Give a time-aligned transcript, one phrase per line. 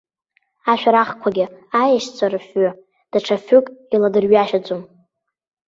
[0.71, 1.45] Ашәарахқәагьы
[1.81, 2.69] аешьцәа рыфҩы,
[3.11, 4.91] даҽа фҩык иаладырҩашьаӡомызт.